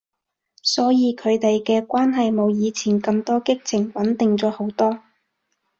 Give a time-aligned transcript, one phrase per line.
[0.63, 5.03] 所以佢哋嘅關係冇以前咁多激情，穩定咗好多